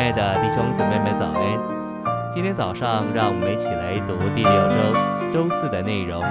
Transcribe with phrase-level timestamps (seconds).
[0.00, 2.32] 亲爱的弟兄姊妹们，早安！
[2.32, 6.22] 今天早上，让我们一起来读第六周周四的内容。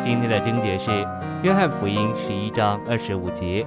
[0.00, 0.90] 今天的经节是
[1.42, 3.66] 《约翰福音》十一章二十五节。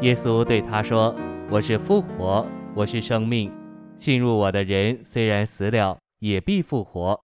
[0.00, 1.14] 耶稣对他说
[1.52, 3.52] ：“我是复活，我是生命。
[3.98, 7.22] 信入我的人，虽然死了，也必复活。”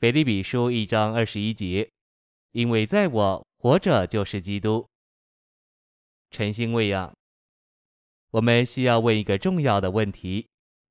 [0.00, 1.88] 腓立比书一章二十一节。
[2.50, 4.84] 因为在我活着就是基督。
[6.32, 7.12] 晨星喂养。
[8.34, 10.48] 我们需要问一个重要的问题：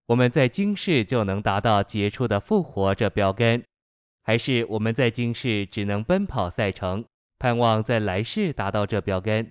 [0.08, 3.62] 我们在今世就能达到杰出的复活这标杆，
[4.24, 7.04] 还是我们在今世只能奔跑赛程，
[7.40, 9.46] 盼望在来世达到这标杆？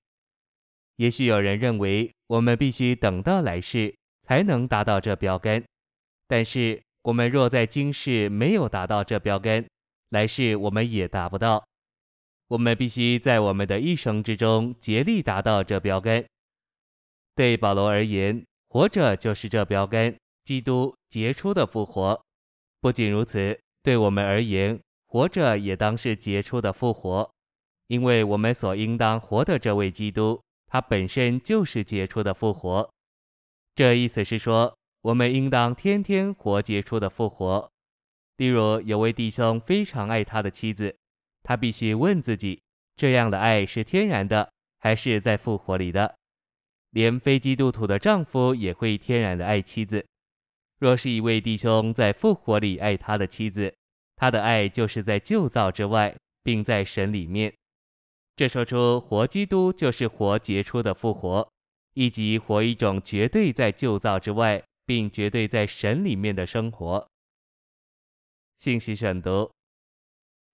[0.96, 5.62] 也许有人认为我们必须等到来世才能达到这标杆，
[6.26, 9.66] 但是我们若在今世没有达到这标杆，
[10.08, 11.62] 来世我们也达不到。
[12.48, 16.24] 我们必须在我们的一生之中竭力达到这标杆。
[17.34, 22.20] 对保罗而言，活着就是这标杆，基督杰出的复活。
[22.80, 27.30] 不仅如此，对我们而言，活着也当是杰出的复活，
[27.86, 32.90] 因为我们所应当活的这位基督，他本身就是杰出的复活。
[33.74, 37.70] 这意思是说，我们应当天天活杰出的复活。
[38.36, 40.96] 例如，有位弟兄非常爱他的妻子，
[41.42, 42.62] 他必须问自己：
[42.96, 46.16] 这样的爱是天然的，还是在复活里的？
[46.92, 50.06] 连非基督徒的丈夫也会天然的爱妻子。
[50.78, 53.74] 若是一位弟兄在复活里爱他的妻子，
[54.16, 57.52] 他的爱就是在旧造之外，并在神里面。
[58.36, 61.48] 这说出活基督就是活杰出的复活，
[61.94, 67.06] 以及活一种绝对在旧造之外，并绝对在神里面的生活。
[68.58, 69.50] 信息选读：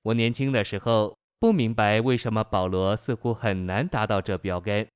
[0.02, 4.86] 我年轻的时候不明白为什么保罗似乎很难达到这标杆。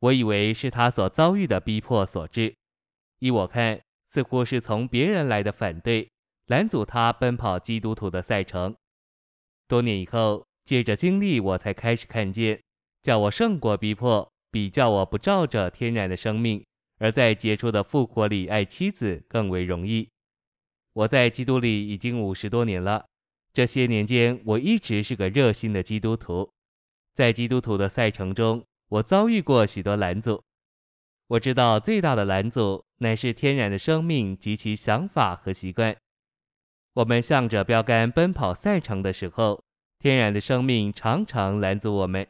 [0.00, 2.54] 我以为是他所遭遇的逼迫所致，
[3.20, 6.10] 依我看，似乎是从别人来的反对，
[6.46, 8.76] 拦阻他奔跑基督徒的赛程。
[9.66, 12.60] 多年以后，借着经历，我才开始看见，
[13.02, 16.62] 叫我胜过逼迫，比叫我不照着天然的生命，
[16.98, 20.08] 而在杰出的复活里爱妻子更为容易。
[20.92, 23.06] 我在基督里已经五十多年了，
[23.54, 26.52] 这些年间，我一直是个热心的基督徒，
[27.14, 28.62] 在基督徒的赛程中。
[28.88, 30.42] 我遭遇过许多拦阻，
[31.26, 35.96] 我知道最大的拦阻乃是天然的生命及其想法和习惯。
[36.94, 39.62] 我们向着标杆奔跑赛程的时候，
[39.98, 42.26] 天然的生命常常拦阻我们。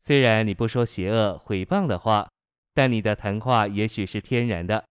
[0.00, 2.28] 虽然你不说邪恶毁谤的话，
[2.72, 4.84] 但你的谈话也许是天然的。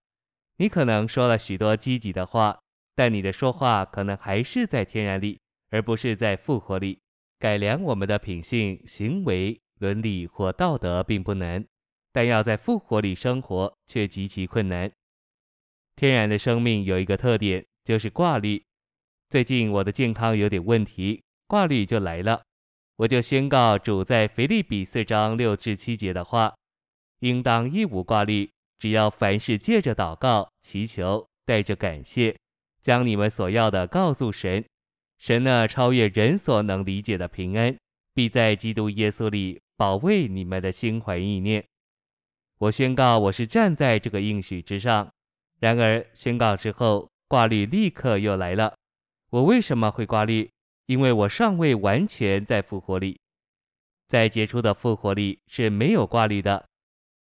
[0.57, 2.59] 你可能说了许多积极的话，
[2.93, 5.39] 但你的说话可能还是在天然里，
[5.71, 6.99] 而不是在复活里。
[7.39, 9.59] 改良我们的品性行为。
[9.79, 11.65] 伦理或道德并不难，
[12.11, 14.91] 但要在复活里生活却极其困难。
[15.95, 18.63] 天然的生命有一个特点，就是挂虑。
[19.29, 22.41] 最近我的健康有点问题，挂虑就来了。
[22.97, 26.55] 我就宣告主在腓立比四章六至七节的话：
[27.19, 28.49] 应当一无挂虑，
[28.79, 32.37] 只要凡事借着祷告、祈求，带着感谢，
[32.81, 34.63] 将你们所要的告诉神。
[35.17, 37.75] 神那超越人所能理解的平安，
[38.13, 39.61] 必在基督耶稣里。
[39.77, 41.65] 保卫你们的心怀意念。
[42.57, 45.11] 我宣告，我是站在这个应许之上。
[45.59, 48.73] 然而，宣告之后，挂虑立刻又来了。
[49.29, 50.49] 我为什么会挂虑？
[50.85, 53.19] 因为我尚未完全在复活里。
[54.07, 56.69] 在杰出的复活里是没有挂虑的。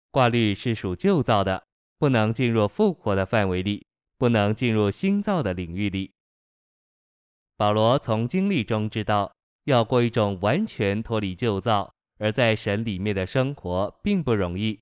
[0.10, 1.64] 挂虑是属旧造的，
[1.98, 3.86] 不能进入复活的范围里，
[4.18, 6.12] 不能进入新造的领域里。
[7.56, 9.32] 保罗从经历中知道，
[9.66, 11.94] 要过一种完全脱离旧造。
[12.22, 14.80] 而在神里面的生活并不容易。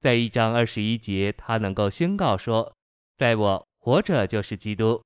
[0.00, 2.74] 在一章二十一节，他能够宣告说
[3.18, 5.02] ：“在我活着就是基督。”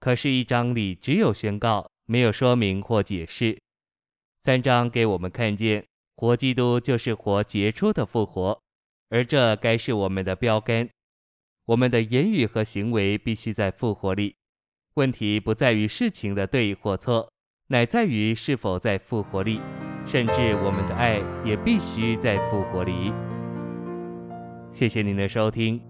[0.00, 3.56] 可是，一章里只有宣告，没有说明或解释。
[4.40, 5.84] 三章给我们看见，
[6.16, 8.58] 活基督就是活杰出的复活，
[9.10, 10.88] 而这该是我们的标杆。
[11.66, 14.34] 我们的言语和行为必须在复活里。
[14.94, 17.30] 问题不在于事情的对或错，
[17.68, 19.60] 乃在于是否在复活里。
[20.04, 23.12] 甚至我们的爱也必须在复活里。
[24.72, 25.80] 谢谢您的收听，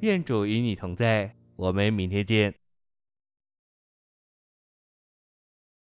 [0.00, 2.65] 愿主与你同在，我们明天见。